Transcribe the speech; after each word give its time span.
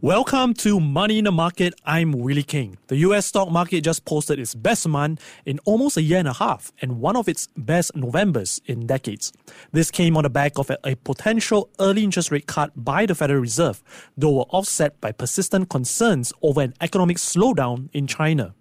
Welcome 0.00 0.54
to 0.58 0.78
Money 0.78 1.18
in 1.18 1.24
the 1.24 1.32
Market. 1.32 1.74
I'm 1.84 2.12
Willie 2.12 2.44
Keng. 2.44 2.78
The 2.86 2.98
US 2.98 3.26
stock 3.26 3.50
market 3.50 3.80
just 3.80 4.04
posted 4.04 4.38
its 4.38 4.54
best 4.54 4.86
month 4.86 5.20
in 5.44 5.58
almost 5.64 5.96
a 5.96 6.02
year 6.02 6.20
and 6.20 6.28
a 6.28 6.34
half 6.34 6.70
and 6.80 7.00
one 7.00 7.16
of 7.16 7.28
its 7.28 7.48
best 7.56 7.96
Novembers 7.96 8.60
in 8.66 8.86
decades. 8.86 9.32
This 9.72 9.90
came 9.90 10.16
on 10.16 10.22
the 10.22 10.30
back 10.30 10.56
of 10.56 10.70
a, 10.84 10.94
potential 10.94 11.68
early 11.80 12.04
interest 12.04 12.30
rate 12.30 12.46
cut 12.46 12.70
by 12.76 13.06
the 13.06 13.16
Federal 13.16 13.40
Reserve, 13.40 13.82
though 14.16 14.34
were 14.34 14.50
offset 14.50 15.00
by 15.00 15.10
persistent 15.10 15.68
concerns 15.68 16.32
over 16.42 16.60
an 16.60 16.74
economic 16.80 17.16
slowdown 17.16 17.88
in 17.92 18.06
China. 18.06 18.54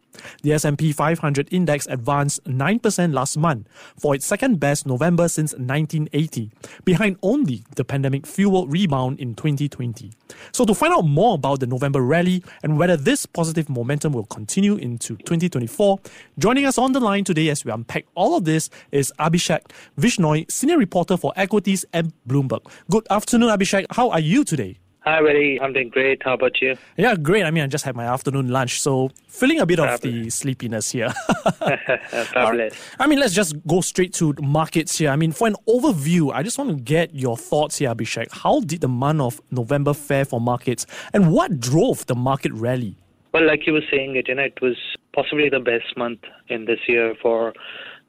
The 0.44 0.54
S&P 0.54 0.92
500 0.92 1.48
index 1.52 1.88
advanced 1.88 2.44
9% 2.46 3.14
last 3.14 3.38
month 3.38 3.68
for 3.98 4.16
its 4.16 4.26
second 4.26 4.60
best 4.60 4.86
November 4.86 5.28
since 5.28 5.54
1980, 5.54 6.52
behind 6.86 7.18
only 7.22 7.64
the 7.76 7.84
pandemic-fueled 7.84 8.72
rebound 8.72 9.20
in 9.20 9.36
2020. 9.36 10.12
So 10.52 10.66
to 10.66 10.74
find 10.74 10.94
out 10.94 11.06
more 11.06 11.36
about 11.36 11.60
the 11.60 11.68
November 11.68 12.02
rally 12.02 12.44
and 12.64 12.78
whether 12.78 12.98
this 12.98 13.26
positive 13.26 13.70
momentum 13.70 14.14
will 14.14 14.26
continue 14.26 14.76
into 14.76 15.16
2024, 15.18 16.00
joining 16.38 16.66
us 16.66 16.78
on 16.78 16.92
the 16.92 17.00
line 17.00 17.24
today 17.24 17.50
as 17.50 17.64
we 17.66 17.72
unpack 17.72 18.06
all 18.16 18.38
of 18.38 18.46
this 18.46 18.70
is 18.92 19.12
Abhishek 19.20 19.72
Vishnoi, 20.00 20.50
senior 20.52 20.78
reporter 20.78 21.18
for 21.18 21.34
equities 21.36 21.86
at 21.94 22.06
Bloomberg. 22.28 22.66
Good 22.90 23.08
afternoon, 23.10 23.50
Abhishek. 23.50 23.86
How 23.92 24.10
are 24.10 24.20
you 24.20 24.44
today? 24.44 24.80
Hi, 25.08 25.22
Willie. 25.22 25.58
I'm 25.62 25.72
doing 25.72 25.88
great. 25.88 26.22
How 26.22 26.34
about 26.34 26.60
you? 26.62 26.76
Yeah, 26.98 27.16
great. 27.16 27.46
I 27.46 27.52
mean, 27.52 27.64
I 27.64 27.68
just 27.68 27.86
had 27.86 27.96
my 27.96 28.04
afternoon 28.04 28.50
lunch, 28.50 28.82
so 28.82 29.10
feeling 29.30 29.62
a 29.62 29.66
bit 29.66 29.80
Fabulous. 29.80 29.96
of 29.96 30.02
the 30.02 30.30
sleepiness 30.30 30.92
here. 30.92 31.14
Fabulous. 32.34 32.74
I 33.00 33.08
mean, 33.08 33.18
let's 33.18 33.34
just 33.34 33.56
go 33.66 33.80
straight 33.80 34.12
to 34.16 34.34
markets 34.42 34.98
here. 34.98 35.10
I 35.10 35.16
mean, 35.16 35.32
for 35.32 35.48
an 35.48 35.56
overview, 35.66 36.34
I 36.34 36.44
just 36.44 36.58
want 36.58 36.72
to 36.72 36.84
get 36.84 37.16
your 37.16 37.38
thoughts 37.38 37.78
here, 37.78 37.96
Abhishek. 37.96 38.34
How 38.34 38.60
did 38.60 38.82
the 38.82 38.90
month 38.90 39.22
of 39.22 39.42
November 39.50 39.94
fare 39.94 40.26
for 40.26 40.42
markets, 40.42 40.86
and 41.14 41.32
what 41.32 41.58
drove 41.58 42.06
the 42.08 42.16
market 42.16 42.52
rally? 42.52 42.98
Well, 43.34 43.48
like 43.48 43.66
you 43.66 43.72
were 43.72 43.88
saying, 43.90 44.18
it, 44.18 44.28
you 44.28 44.36
know, 44.36 44.44
it 44.44 44.60
was 44.62 44.76
possibly 45.14 45.48
the 45.48 45.62
best 45.62 45.96
month 45.96 46.20
in 46.50 46.66
this 46.66 46.80
year 46.86 47.16
for 47.22 47.54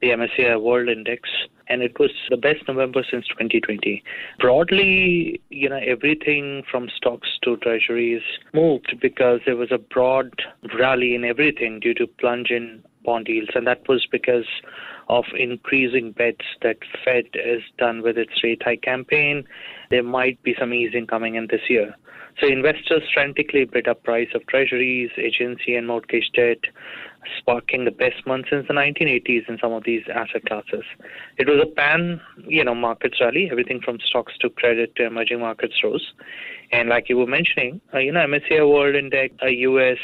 the 0.01 0.09
MSCI 0.09 0.61
World 0.61 0.89
Index 0.89 1.29
and 1.69 1.81
it 1.81 1.99
was 1.99 2.11
the 2.29 2.37
best 2.37 2.67
November 2.67 3.03
since 3.09 3.27
2020. 3.27 4.03
Broadly, 4.39 5.39
you 5.49 5.69
know, 5.69 5.79
everything 5.85 6.63
from 6.69 6.89
stocks 6.95 7.29
to 7.43 7.57
treasuries 7.57 8.23
moved 8.53 8.95
because 9.01 9.39
there 9.45 9.55
was 9.55 9.71
a 9.71 9.77
broad 9.77 10.31
rally 10.77 11.15
in 11.15 11.23
everything 11.23 11.79
due 11.79 11.93
to 11.93 12.07
plunge 12.07 12.49
in 12.49 12.83
bond 13.05 13.27
yields, 13.27 13.51
and 13.55 13.65
that 13.67 13.87
was 13.87 14.05
because 14.11 14.47
of 15.07 15.25
increasing 15.37 16.11
bets 16.11 16.45
that 16.61 16.77
Fed 17.03 17.25
is 17.33 17.61
done 17.77 18.01
with 18.01 18.17
its 18.17 18.43
rate 18.43 18.61
hike 18.63 18.81
campaign. 18.81 19.45
There 19.89 20.03
might 20.03 20.41
be 20.43 20.55
some 20.59 20.73
easing 20.73 21.07
coming 21.07 21.35
in 21.35 21.47
this 21.49 21.69
year. 21.69 21.95
So 22.39 22.47
investors 22.47 23.03
frantically 23.13 23.65
bid 23.65 23.87
up 23.87 24.03
price 24.03 24.29
of 24.33 24.45
treasuries, 24.47 25.09
agency 25.17 25.75
and 25.75 25.87
mortgage 25.87 26.31
debt, 26.33 26.59
sparking 27.37 27.85
the 27.85 27.91
best 27.91 28.25
month 28.25 28.45
since 28.49 28.67
the 28.67 28.73
1980s 28.73 29.49
in 29.49 29.57
some 29.61 29.73
of 29.73 29.83
these 29.83 30.03
asset 30.13 30.45
classes. 30.45 30.85
It 31.37 31.47
was 31.47 31.59
a 31.61 31.65
pan, 31.65 32.21
you 32.47 32.63
know, 32.63 32.75
markets 32.75 33.17
rally. 33.19 33.49
Everything 33.51 33.81
from 33.81 33.99
stocks 33.99 34.37
to 34.39 34.49
credit 34.49 34.95
to 34.95 35.05
emerging 35.05 35.41
markets 35.41 35.75
rose. 35.83 36.13
And 36.71 36.87
like 36.87 37.09
you 37.09 37.17
were 37.17 37.27
mentioning, 37.27 37.81
uh, 37.93 37.99
you 37.99 38.11
know, 38.11 38.25
MSCI 38.25 38.69
World 38.69 38.95
Index, 38.95 39.35
uh, 39.43 39.47
US 39.47 39.97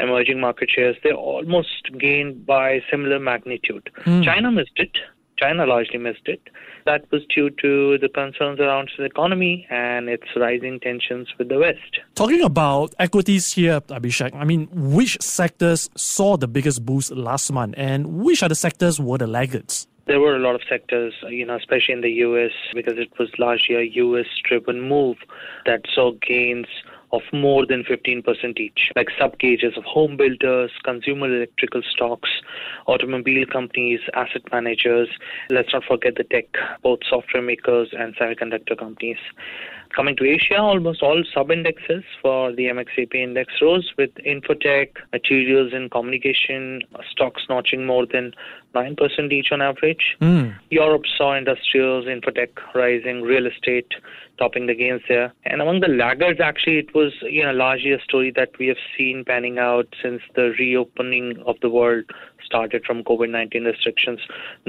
emerging 0.00 0.40
market 0.40 0.70
shares, 0.70 0.96
they 1.02 1.12
almost 1.12 1.90
gained 1.98 2.46
by 2.46 2.80
similar 2.90 3.18
magnitude. 3.18 3.90
Mm. 4.04 4.24
China 4.24 4.50
missed 4.50 4.76
it. 4.76 4.96
China 5.38 5.66
largely 5.66 5.98
missed 5.98 6.26
it. 6.26 6.40
That 6.84 7.10
was 7.10 7.22
due 7.34 7.50
to 7.62 7.98
the 7.98 8.08
concerns 8.08 8.60
around 8.60 8.90
the 8.98 9.04
economy 9.04 9.66
and 9.70 10.08
its 10.08 10.24
rising 10.36 10.80
tensions 10.80 11.28
with 11.38 11.48
the 11.48 11.58
West. 11.58 12.00
Talking 12.14 12.42
about 12.42 12.94
equities 12.98 13.52
here, 13.52 13.80
Abhishek, 13.80 14.34
I 14.34 14.44
mean, 14.44 14.68
which 14.72 15.20
sectors 15.20 15.90
saw 15.96 16.36
the 16.36 16.48
biggest 16.48 16.84
boost 16.84 17.12
last 17.12 17.52
month 17.52 17.74
and 17.76 18.20
which 18.22 18.42
are 18.42 18.48
the 18.48 18.54
sectors 18.54 19.00
were 19.00 19.18
the 19.18 19.26
laggards? 19.26 19.86
There 20.06 20.20
were 20.20 20.34
a 20.34 20.38
lot 20.38 20.54
of 20.54 20.62
sectors, 20.66 21.12
you 21.28 21.44
know, 21.44 21.56
especially 21.56 21.92
in 21.92 22.00
the 22.00 22.10
US, 22.10 22.52
because 22.72 22.94
it 22.96 23.10
was 23.18 23.28
largely 23.38 23.74
a 23.76 23.82
US 24.04 24.26
driven 24.42 24.80
move 24.80 25.18
that 25.66 25.82
saw 25.94 26.12
gains 26.26 26.66
of 27.12 27.22
more 27.32 27.66
than 27.66 27.84
15% 27.84 28.58
each, 28.58 28.90
like 28.96 29.08
sub 29.18 29.38
gauges 29.38 29.76
of 29.76 29.84
home 29.84 30.16
builders, 30.16 30.70
consumer 30.84 31.26
electrical 31.26 31.82
stocks, 31.82 32.30
automobile 32.86 33.46
companies, 33.46 34.00
asset 34.14 34.42
managers. 34.52 35.08
Let's 35.50 35.72
not 35.72 35.84
forget 35.84 36.16
the 36.16 36.24
tech, 36.24 36.46
both 36.82 37.00
software 37.08 37.42
makers 37.42 37.88
and 37.92 38.14
semiconductor 38.16 38.78
companies. 38.78 39.18
Coming 39.94 40.16
to 40.16 40.24
Asia, 40.24 40.58
almost 40.58 41.02
all 41.02 41.22
sub-indexes 41.34 42.04
for 42.22 42.52
the 42.52 42.64
MXAP 42.64 43.14
index 43.14 43.54
rose, 43.60 43.92
with 43.96 44.14
infotech, 44.26 44.90
materials 45.12 45.72
and 45.72 45.90
communication 45.90 46.82
stocks 47.10 47.42
notching 47.48 47.86
more 47.86 48.06
than 48.06 48.32
9% 48.74 49.32
each 49.32 49.48
on 49.50 49.62
average. 49.62 50.16
Mm. 50.20 50.54
Europe 50.70 51.04
saw 51.16 51.34
industrials, 51.34 52.06
infotech 52.06 52.50
rising, 52.74 53.22
real 53.22 53.46
estate 53.46 53.92
topping 54.38 54.66
the 54.66 54.74
gains 54.74 55.02
there. 55.08 55.32
And 55.44 55.60
among 55.60 55.80
the 55.80 55.88
laggards, 55.88 56.40
actually, 56.40 56.78
it 56.78 56.94
was 56.94 57.12
you 57.22 57.42
know 57.42 57.52
largely 57.52 57.92
a 57.92 58.00
story 58.00 58.32
that 58.36 58.50
we 58.58 58.68
have 58.68 58.76
seen 58.96 59.24
panning 59.26 59.58
out 59.58 59.88
since 60.02 60.22
the 60.34 60.54
reopening 60.58 61.42
of 61.46 61.56
the 61.60 61.68
world 61.68 62.04
started 62.48 62.82
from 62.86 63.04
COVID-19 63.04 63.66
restrictions. 63.66 64.20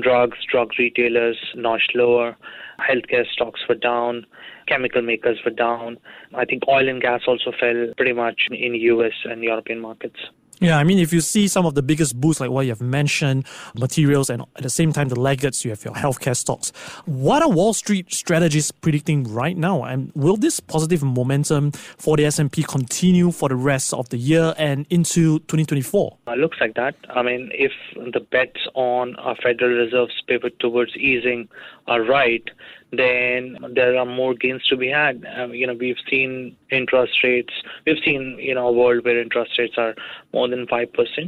Drugs, 0.02 0.38
drug 0.52 0.72
retailers 0.78 1.38
notched 1.56 1.94
lower. 1.96 2.36
Healthcare 2.80 3.26
stocks 3.32 3.62
were 3.70 3.76
down. 3.76 4.26
Chemical 4.68 5.02
makers 5.02 5.40
were 5.46 5.58
down. 5.68 5.98
I 6.36 6.44
think 6.44 6.64
oil 6.68 6.90
and 6.90 7.02
gas 7.02 7.22
also 7.26 7.52
fell 7.58 7.88
pretty 7.96 8.14
much 8.14 8.48
in 8.52 8.76
US 8.76 9.14
and 9.24 9.44
European 9.44 9.80
markets. 9.80 10.20
Yeah, 10.59 10.78
I 10.78 10.84
mean, 10.84 11.00
if 11.00 11.14
you 11.14 11.22
see 11.22 11.47
some 11.47 11.66
of 11.66 11.75
the 11.75 11.81
biggest 11.81 12.20
boosts, 12.20 12.42
like 12.42 12.50
what 12.50 12.66
you 12.66 12.72
have 12.72 12.81
mentioned, 12.81 13.46
materials, 13.75 14.30
and 14.30 14.42
at 14.58 14.64
the 14.64 14.70
same 14.70 14.92
time, 14.92 15.08
the 15.08 15.20
laggards, 15.20 15.64
you 15.64 15.72
have 15.72 15.86
your 15.86 15.94
healthcare 15.94 16.36
stocks. 16.36 16.72
What 17.06 17.42
are 17.42 17.50
Wall 17.50 17.74
Street 17.74 18.12
strategists 18.12 18.72
predicting 18.72 19.24
right 19.24 19.56
now? 19.56 19.84
And 19.84 20.12
will 20.16 20.36
this 20.36 20.59
positive 20.59 21.02
momentum 21.02 21.72
for 21.72 22.18
the 22.18 22.25
S&P 22.25 22.64
continue 22.64 23.31
for 23.31 23.48
the 23.48 23.56
rest 23.56 23.94
of 23.94 24.09
the 24.09 24.18
year 24.18 24.53
and 24.58 24.86
into 24.90 25.40
2024? 25.40 26.18
It 26.28 26.40
looks 26.40 26.58
like 26.59 26.74
that. 26.75 26.96
I 27.09 27.22
mean, 27.22 27.52
if 27.53 27.72
the 27.96 28.19
bets 28.19 28.68
on 28.74 29.16
a 29.18 29.36
Federal 29.36 29.72
Reserve's 29.72 30.22
pivot 30.28 30.59
towards 30.59 30.94
easing 30.98 31.48
are 31.88 32.03
right, 32.03 32.44
then 32.92 33.58
there 33.76 33.98
are 33.98 34.06
more 34.06 34.34
gains 34.34 34.66
to 34.68 34.76
be 34.76 34.90
had. 34.90 35.24
Um, 35.38 35.54
you 35.54 35.68
know, 35.68 35.76
we've 35.76 35.98
seen 36.10 36.56
interest 36.72 37.24
rates, 37.24 37.54
we've 37.86 38.02
seen, 38.04 38.38
you 38.40 38.56
know, 38.56 38.68
a 38.68 38.72
world 38.72 39.06
where 39.06 39.22
interest 39.22 39.52
rates 39.60 39.76
are 39.78 39.94
more 40.34 40.48
than 40.48 40.66
5%. 40.66 40.88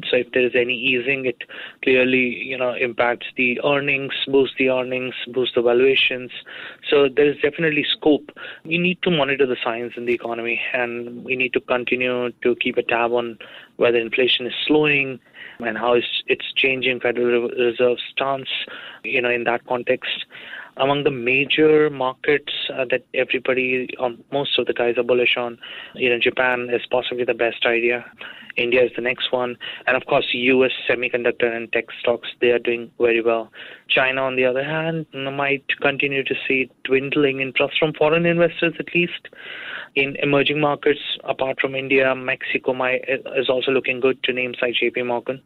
So 0.09 0.17
if 0.17 0.31
there 0.31 0.45
is 0.45 0.53
any 0.55 0.73
easing, 0.73 1.25
it 1.25 1.43
clearly, 1.83 2.35
you 2.43 2.57
know, 2.57 2.73
impacts 2.73 3.27
the 3.37 3.61
earnings, 3.63 4.13
boosts 4.27 4.55
the 4.57 4.69
earnings, 4.69 5.13
boosts 5.27 5.55
the 5.55 5.61
valuations. 5.61 6.31
So 6.89 7.07
there 7.07 7.29
is 7.29 7.37
definitely 7.41 7.85
scope. 7.97 8.31
We 8.65 8.79
need 8.79 9.01
to 9.03 9.11
monitor 9.11 9.45
the 9.45 9.57
signs 9.63 9.93
in 9.97 10.05
the 10.05 10.13
economy 10.13 10.59
and 10.73 11.23
we 11.23 11.35
need 11.35 11.53
to 11.53 11.61
continue 11.61 12.31
to 12.31 12.55
keep 12.55 12.77
a 12.77 12.83
tab 12.83 13.11
on 13.11 13.37
whether 13.77 13.97
inflation 13.97 14.47
is 14.47 14.53
slowing 14.65 15.19
and 15.59 15.77
how 15.77 15.93
it's 15.93 16.53
changing 16.55 16.99
Federal 16.99 17.49
Reserve 17.49 17.97
stance, 18.11 18.49
you 19.03 19.21
know, 19.21 19.29
in 19.29 19.43
that 19.43 19.65
context 19.67 20.25
among 20.81 21.03
the 21.03 21.11
major 21.11 21.89
markets 21.91 22.51
uh, 22.73 22.85
that 22.89 23.05
everybody, 23.13 23.87
um, 23.99 24.21
most 24.31 24.57
of 24.57 24.65
the 24.65 24.73
guys 24.73 24.97
are 24.97 25.03
bullish 25.03 25.37
on, 25.37 25.57
you 25.93 26.09
know, 26.09 26.17
Japan 26.19 26.69
is 26.73 26.81
possibly 26.89 27.23
the 27.23 27.35
best 27.35 27.65
idea. 27.65 28.03
India 28.57 28.83
is 28.83 28.91
the 28.95 29.01
next 29.01 29.31
one. 29.31 29.57
And 29.85 29.95
of 29.95 30.05
course, 30.07 30.25
US 30.33 30.71
semiconductor 30.89 31.55
and 31.55 31.71
tech 31.71 31.85
stocks, 31.99 32.27
they 32.41 32.49
are 32.49 32.59
doing 32.59 32.91
very 32.99 33.21
well. 33.21 33.51
China, 33.89 34.23
on 34.23 34.35
the 34.35 34.45
other 34.45 34.63
hand, 34.63 35.05
might 35.13 35.63
continue 35.81 36.23
to 36.23 36.35
see 36.47 36.69
dwindling 36.83 37.41
interest 37.41 37.75
from 37.77 37.93
foreign 37.93 38.25
investors 38.25 38.73
at 38.79 38.93
least. 38.95 39.29
In 39.93 40.15
emerging 40.23 40.59
markets, 40.59 41.01
apart 41.25 41.59
from 41.61 41.75
India, 41.75 42.15
Mexico 42.15 42.73
might, 42.73 43.01
is 43.07 43.49
also 43.49 43.71
looking 43.71 43.99
good 43.99 44.21
to 44.23 44.33
names 44.33 44.57
like 44.61 44.73
JP 44.81 45.05
Morgan. 45.07 45.41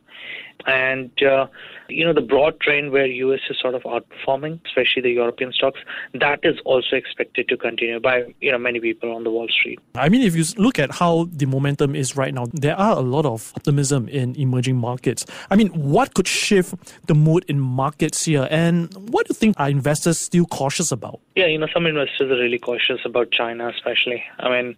And, 0.66 1.12
uh, 1.22 1.48
you 1.90 2.04
know, 2.04 2.13
the 2.13 2.22
broad 2.22 2.60
trend 2.60 2.92
where 2.92 3.06
US 3.06 3.42
is 3.50 3.57
sort 3.60 3.75
of 3.75 3.84
outperforming, 3.84 4.60
especially 4.66 5.04
the 5.04 5.12
European 5.12 5.52
stocks, 5.54 5.80
that 6.13 6.40
is 6.44 6.57
also 6.66 6.96
expected 6.96 7.48
to 7.50 7.57
continue 7.57 8.00
by, 8.00 8.24
you 8.42 8.52
know, 8.52 8.57
many 8.57 8.80
people 8.80 9.16
on 9.16 9.24
the 9.24 9.30
Wall 9.30 9.48
Street. 9.48 9.80
I 9.94 10.10
mean, 10.10 10.22
if 10.22 10.36
you 10.36 10.44
look 10.57 10.80
at 10.80 10.92
how 10.92 11.28
the 11.31 11.46
momentum 11.46 11.96
is 11.96 12.18
right 12.18 12.34
now, 12.34 12.48
there 12.54 12.75
are 12.75 12.98
a 12.98 13.02
lot 13.02 13.25
of 13.25 13.54
optimism 13.56 14.07
in 14.07 14.36
emerging 14.36 14.78
markets. 14.78 15.25
I 15.52 15.56
mean, 15.56 15.69
what 15.69 16.13
could 16.13 16.28
shift 16.28 16.75
the 17.08 17.13
mood 17.13 17.46
in 17.48 17.60
markets 17.60 18.25
here? 18.25 18.48
And 18.50 18.94
what 19.10 19.28
do 19.28 19.31
you 19.31 19.36
think 19.36 19.56
are 19.60 19.69
investors 19.69 20.18
still 20.18 20.46
cautious 20.46 20.92
about? 20.92 21.19
Yeah, 21.36 21.48
you 21.48 21.58
know, 21.58 21.68
some 21.74 21.86
investors 21.86 22.31
are 22.31 22.42
really 22.42 22.60
cautious 22.60 23.01
about 23.06 23.31
China, 23.31 23.69
especially. 23.69 24.24
I 24.40 24.50
mean, 24.50 24.75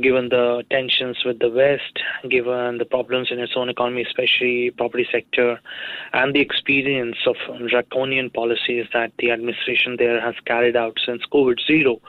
given 0.00 0.30
the 0.30 0.64
tensions 0.70 1.18
with 1.24 1.38
the 1.40 1.50
West, 1.50 2.00
given 2.30 2.78
the 2.78 2.84
problems 2.84 3.28
in 3.30 3.38
its 3.38 3.52
own 3.56 3.68
economy, 3.68 4.02
especially 4.02 4.70
property 4.70 5.06
sector, 5.16 5.60
and 6.12 6.34
the 6.34 6.40
experience 6.40 7.16
of 7.26 7.36
draconian 7.68 8.30
policies 8.30 8.86
that 8.92 9.12
the 9.18 9.30
administration 9.30 9.96
there 9.98 10.20
has 10.20 10.34
carried 10.46 10.76
out 10.76 10.96
since 11.04 11.22
COVID 11.32 11.58
zero, 11.66 12.00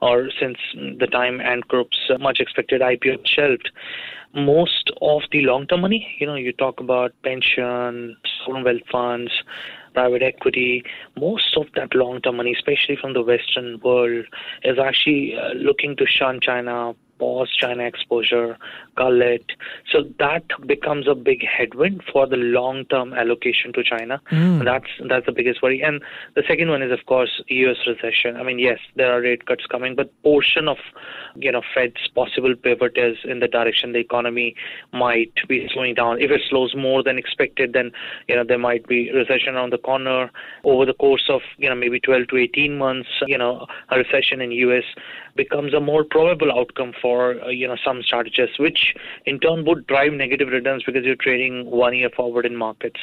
or 0.00 0.28
since 0.40 0.58
the 0.74 1.06
time 1.06 1.40
Ant 1.40 1.66
Group's 1.68 2.10
much 2.18 2.40
expected 2.40 2.80
IPO 2.80 3.26
shelved. 3.26 3.70
Most 4.32 4.92
of 5.02 5.22
the 5.32 5.40
long 5.42 5.66
term 5.66 5.80
money, 5.80 6.06
you 6.20 6.26
know, 6.26 6.36
you 6.36 6.52
talk 6.52 6.78
about 6.78 7.12
pension, 7.24 8.16
sovereign 8.44 8.64
wealth 8.64 8.88
funds, 8.90 9.32
private 9.94 10.22
equity, 10.22 10.84
most 11.16 11.56
of 11.56 11.66
that 11.74 11.94
long 11.94 12.20
term 12.20 12.36
money, 12.36 12.54
especially 12.56 12.96
from 13.00 13.12
the 13.12 13.22
Western 13.22 13.80
world, 13.80 14.24
is 14.62 14.78
actually 14.78 15.34
uh, 15.36 15.52
looking 15.54 15.96
to 15.96 16.06
shun 16.06 16.40
China, 16.40 16.94
pause 17.20 17.50
China 17.54 17.84
exposure, 17.84 18.56
cull 18.96 19.20
it. 19.20 19.52
So 19.92 19.98
that 20.18 20.44
becomes 20.66 21.06
a 21.06 21.14
big 21.14 21.44
headwind 21.46 22.02
for 22.10 22.26
the 22.26 22.36
long-term 22.36 23.12
allocation 23.12 23.72
to 23.74 23.84
China. 23.84 24.20
Mm. 24.32 24.64
That's 24.64 24.90
that's 25.08 25.26
the 25.26 25.32
biggest 25.32 25.62
worry. 25.62 25.82
And 25.82 26.02
the 26.34 26.42
second 26.48 26.70
one 26.70 26.82
is, 26.82 26.90
of 26.90 27.04
course, 27.06 27.42
U.S. 27.46 27.76
recession. 27.86 28.36
I 28.36 28.42
mean, 28.42 28.58
yes, 28.58 28.78
there 28.96 29.12
are 29.12 29.20
rate 29.20 29.46
cuts 29.46 29.66
coming, 29.66 29.94
but 29.94 30.10
portion 30.22 30.66
of 30.66 30.78
you 31.36 31.52
know 31.52 31.62
Fed's 31.74 32.08
possible 32.14 32.54
pivot 32.56 32.96
is 32.96 33.18
in 33.24 33.40
the 33.40 33.48
direction 33.48 33.92
the 33.92 33.98
economy 33.98 34.56
might 34.92 35.34
be 35.46 35.68
slowing 35.72 35.94
down. 35.94 36.20
If 36.20 36.30
it 36.30 36.40
slows 36.48 36.74
more 36.74 37.02
than 37.02 37.18
expected, 37.18 37.74
then 37.74 37.92
you 38.28 38.34
know 38.34 38.44
there 38.44 38.58
might 38.58 38.86
be 38.88 39.12
recession 39.12 39.54
around 39.54 39.72
the 39.72 39.78
corner 39.90 40.30
over 40.64 40.86
the 40.86 40.94
course 40.94 41.26
of 41.28 41.42
you 41.58 41.68
know 41.68 41.74
maybe 41.74 42.00
12 42.00 42.28
to 42.28 42.36
18 42.38 42.78
months. 42.78 43.10
You 43.26 43.36
know, 43.36 43.66
a 43.90 43.98
recession 43.98 44.40
in 44.40 44.52
U.S. 44.52 44.84
becomes 45.36 45.74
a 45.74 45.80
more 45.80 46.04
probable 46.04 46.50
outcome 46.50 46.94
for 47.02 47.09
for 47.10 47.42
uh, 47.42 47.48
you 47.48 47.66
know 47.66 47.76
some 47.84 48.02
strategists, 48.02 48.58
which 48.58 48.94
in 49.26 49.40
turn 49.40 49.64
would 49.66 49.86
drive 49.86 50.12
negative 50.12 50.48
returns 50.48 50.84
because 50.84 51.04
you're 51.04 51.16
trading 51.16 51.68
one 51.68 51.96
year 51.96 52.10
forward 52.16 52.46
in 52.46 52.56
markets. 52.56 53.00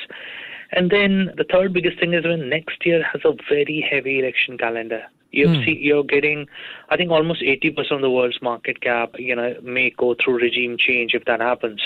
And 0.72 0.90
then 0.90 1.32
the 1.36 1.46
third 1.52 1.74
biggest 1.74 2.00
thing 2.00 2.14
is 2.14 2.24
when 2.26 2.50
next 2.50 2.86
year 2.86 3.04
has 3.12 3.22
a 3.26 3.34
very 3.50 3.86
heavy 3.90 4.20
election 4.20 4.58
calendar. 4.58 5.04
You've 5.32 5.50
mm. 5.50 5.66
see, 5.66 5.78
you're 5.80 6.04
getting, 6.04 6.48
I 6.90 6.98
think, 6.98 7.12
almost 7.12 7.42
80% 7.42 7.92
of 7.92 8.02
the 8.02 8.10
world's 8.10 8.42
market 8.42 8.82
cap, 8.82 9.12
you 9.18 9.36
know, 9.36 9.56
may 9.62 9.90
go 9.92 10.16
through 10.16 10.40
regime 10.40 10.78
change 10.78 11.14
if 11.14 11.26
that 11.26 11.42
happens. 11.42 11.82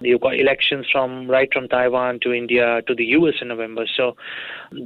You've 0.00 0.20
got 0.20 0.38
elections 0.38 0.86
from 0.90 1.28
right 1.28 1.48
from 1.52 1.68
Taiwan 1.68 2.20
to 2.20 2.32
India 2.32 2.82
to 2.86 2.94
the 2.94 3.04
U.S. 3.16 3.34
in 3.40 3.48
November. 3.48 3.86
So 3.96 4.16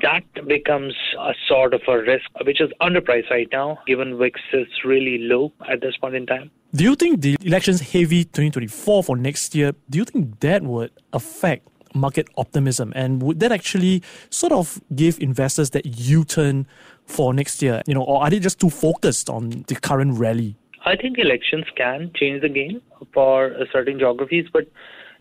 that 0.01 0.25
becomes 0.47 0.95
a 1.19 1.35
sort 1.49 1.75
of 1.75 1.83
a 1.89 1.99
risk, 1.99 2.31
which 2.45 2.61
is 2.61 2.71
underpriced 2.81 3.31
right 3.31 3.49
now, 3.53 3.79
given 3.87 4.19
VIX 4.19 4.41
is 4.53 4.69
really 4.85 5.19
low 5.19 5.53
at 5.69 5.81
this 5.81 5.97
point 5.97 6.15
in 6.15 6.27
time. 6.27 6.51
Do 6.75 6.85
you 6.85 6.95
think 6.95 7.23
the 7.23 7.37
elections 7.41 7.81
heavy 7.81 8.25
2024 8.25 9.05
for 9.05 9.17
next 9.17 9.55
year, 9.55 9.73
do 9.89 9.99
you 9.99 10.05
think 10.05 10.41
that 10.41 10.63
would 10.63 10.91
affect 11.13 11.67
market 11.95 12.29
optimism? 12.37 12.93
And 12.95 13.23
would 13.23 13.41
that 13.41 13.53
actually 13.53 14.03
sort 14.31 14.53
of 14.53 14.81
give 14.95 15.19
investors 15.21 15.71
that 15.71 15.87
U 15.87 16.25
turn 16.25 16.67
for 17.07 17.33
next 17.33 17.63
year? 17.63 17.83
You 17.87 17.95
know, 17.95 18.03
or 18.03 18.23
are 18.23 18.31
they 18.31 18.39
just 18.39 18.61
too 18.61 18.71
focused 18.71 19.31
on 19.31 19.65
the 19.69 19.75
current 19.77 20.19
rally? 20.19 20.57
I 20.85 20.97
think 20.97 21.19
elections 21.19 21.65
can 21.77 22.13
change 22.15 22.43
the 22.43 22.49
game 22.49 22.81
for 23.13 23.53
certain 23.73 23.99
geographies, 23.99 24.47
but 24.53 24.69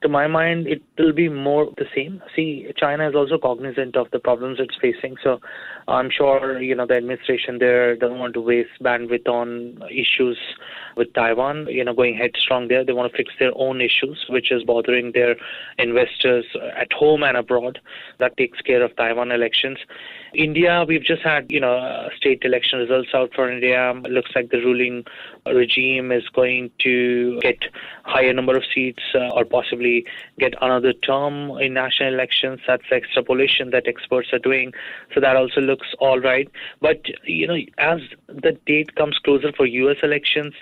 to 0.02 0.10
my 0.10 0.28
mind, 0.28 0.68
it 0.68 0.82
will 0.98 1.14
be 1.14 1.30
more 1.30 1.72
the 1.78 1.86
same. 1.96 2.22
See, 2.36 2.68
China 2.78 3.10
is 3.10 3.16
also 3.16 3.38
cognizant 3.38 3.96
of 3.96 4.08
the 4.12 4.20
problems 4.20 4.60
it's 4.60 4.76
facing, 4.82 5.16
so 5.24 5.40
I'm 5.88 6.10
sure 6.10 6.62
you 6.62 6.76
know 6.76 6.86
the 6.86 6.96
administration 6.96 7.60
there 7.60 7.96
doesn't 7.96 8.20
want 8.20 8.34
to 8.34 8.42
waste 8.42 8.72
bandwidth 8.82 9.28
on 9.28 9.80
issues 9.90 10.38
with 10.98 11.14
Taiwan. 11.14 11.68
You 11.70 11.84
know, 11.84 11.94
going 11.94 12.16
headstrong 12.16 12.68
there, 12.68 12.84
they 12.84 12.94
want 12.94 13.12
to 13.12 13.18
fix 13.18 13.34
their 13.40 13.52
own 13.56 13.82
issues, 13.82 14.26
which 14.30 14.52
is 14.52 14.64
bothering 14.64 15.12
their 15.14 15.36
investors 15.78 16.46
at 16.76 16.92
home 16.92 17.24
and 17.24 17.38
abroad. 17.38 17.80
That 18.20 18.38
takes 18.38 18.60
care 18.62 18.84
of 18.84 18.96
Taiwan 18.96 19.32
elections. 19.32 19.78
India, 20.34 20.84
we've 20.88 21.04
just 21.04 21.22
had 21.22 21.50
you 21.50 21.60
know 21.60 22.10
state 22.18 22.44
election 22.44 22.80
results 22.80 23.10
out 23.14 23.32
for 23.34 23.52
India. 23.52 23.94
It 24.04 24.12
looks 24.12 24.32
like 24.36 24.50
the 24.50 24.58
ruling 24.58 25.06
regime 25.46 26.12
is 26.12 26.28
going 26.30 26.72
to 26.80 27.40
get 27.42 27.60
higher 28.04 28.34
number 28.34 28.58
of 28.58 28.64
seats 28.74 29.04
uh, 29.14 29.30
or 29.30 29.46
possibly 29.46 29.85
get 30.40 30.54
another 30.62 30.94
term 30.94 31.52
in 31.60 31.74
national 31.74 32.14
elections. 32.14 32.60
That's 32.68 32.84
the 32.90 32.96
extrapolation 32.96 33.72
that 33.72 33.88
experts 33.88 34.30
are 34.34 34.40
doing. 34.40 34.74
So 35.14 35.20
that 35.22 35.36
also 35.36 35.62
looks 35.62 35.88
all 36.00 36.20
right. 36.20 36.50
But 36.82 37.02
you 37.24 37.48
know, 37.48 37.60
as 37.78 38.00
the 38.28 38.54
date 38.66 38.96
comes 38.96 39.18
closer 39.20 39.52
for 39.52 39.66
U.S. 39.66 39.98
elections, 40.04 40.54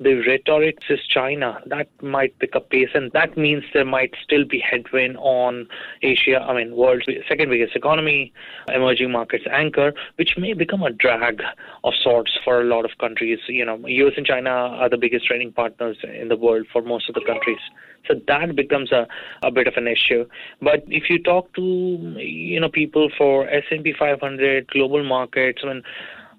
the 0.00 0.14
rhetoric 0.26 0.78
is 0.88 1.00
China. 1.08 1.60
That 1.66 1.88
might 2.02 2.38
pick 2.38 2.54
up 2.54 2.70
pace, 2.70 2.90
and 2.94 3.10
that 3.12 3.36
means 3.36 3.64
there 3.72 3.84
might 3.84 4.14
still 4.22 4.44
be 4.44 4.58
headwind 4.58 5.16
on 5.18 5.68
Asia. 6.02 6.40
I 6.40 6.54
mean, 6.54 6.76
world's 6.76 7.06
second 7.28 7.50
biggest 7.50 7.74
economy, 7.74 8.32
emerging 8.68 9.10
markets 9.10 9.44
anchor, 9.50 9.92
which 10.16 10.36
may 10.38 10.52
become 10.52 10.82
a 10.82 10.90
drag 10.90 11.42
of 11.84 11.92
sorts 12.02 12.32
for 12.44 12.60
a 12.60 12.64
lot 12.64 12.84
of 12.84 12.92
countries. 12.98 13.40
You 13.48 13.64
know, 13.64 13.78
U.S. 13.86 14.14
and 14.16 14.26
China 14.26 14.50
are 14.50 14.88
the 14.88 14.96
biggest 14.96 15.26
trading 15.26 15.52
partners 15.52 15.96
in 16.02 16.28
the 16.28 16.36
world 16.36 16.66
for 16.72 16.82
most 16.82 17.08
of 17.08 17.14
the 17.14 17.24
countries. 17.26 17.60
So 18.06 18.14
that 18.26 18.56
becomes 18.56 18.92
a, 18.92 19.06
a 19.42 19.50
bit 19.50 19.66
of 19.66 19.74
an 19.76 19.86
issue. 19.86 20.26
But 20.62 20.84
if 20.88 21.10
you 21.10 21.22
talk 21.22 21.52
to 21.54 21.62
you 21.62 22.60
know 22.60 22.68
people 22.68 23.10
for 23.16 23.48
S&P 23.48 23.94
500 23.98 24.68
global 24.68 25.04
markets, 25.04 25.60
I 25.62 25.66
mean 25.66 25.82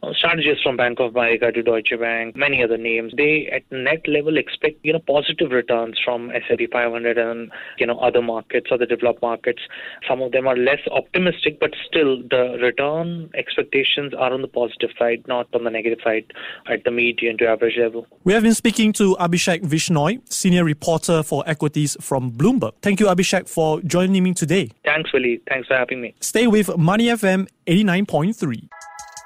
Uh, 0.01 0.13
strategists 0.13 0.63
from 0.63 0.77
Bank 0.77 0.99
of 0.99 1.13
America 1.13 1.51
to 1.51 1.61
Deutsche 1.61 1.93
Bank, 1.99 2.35
many 2.35 2.63
other 2.63 2.77
names, 2.77 3.13
they 3.17 3.49
at 3.51 3.63
net 3.69 4.07
level 4.07 4.37
expect 4.37 4.77
you 4.83 4.93
know 4.93 4.99
positive 4.99 5.51
returns 5.51 5.99
from 6.03 6.31
S&P 6.31 6.67
500 6.67 7.17
and 7.17 7.51
you 7.77 7.85
know 7.85 7.99
other 7.99 8.21
markets 8.21 8.67
or 8.71 8.77
the 8.77 8.85
developed 8.85 9.21
markets. 9.21 9.61
Some 10.07 10.21
of 10.21 10.31
them 10.31 10.47
are 10.47 10.55
less 10.55 10.79
optimistic, 10.91 11.59
but 11.59 11.71
still 11.85 12.21
the 12.29 12.57
return 12.61 13.29
expectations 13.35 14.13
are 14.13 14.31
on 14.31 14.41
the 14.41 14.47
positive 14.47 14.91
side, 14.97 15.23
not 15.27 15.47
on 15.53 15.65
the 15.65 15.69
negative 15.69 15.99
side 16.01 16.31
at 16.69 16.85
the 16.85 16.91
median 16.91 17.37
to 17.39 17.47
average 17.47 17.77
level. 17.77 18.07
We 18.23 18.31
have 18.31 18.43
been 18.43 18.53
speaking 18.53 18.93
to 18.93 19.17
Abhishek 19.19 19.63
Vishnoi, 19.63 20.21
senior 20.31 20.63
reporter 20.63 21.23
for 21.23 21.43
equities 21.45 21.97
from 21.99 22.31
Bloomberg. 22.31 22.71
Thank 22.81 23.01
you, 23.01 23.07
Abhishek, 23.07 23.49
for 23.49 23.81
joining 23.81 24.23
me 24.23 24.33
today. 24.33 24.71
Thanks, 24.85 25.11
Willie. 25.11 25.41
Thanks 25.49 25.67
for 25.67 25.75
having 25.75 25.99
me. 25.99 26.15
Stay 26.21 26.47
with 26.47 26.77
Money 26.77 27.07
FM 27.07 27.49
89.3. 27.67 28.69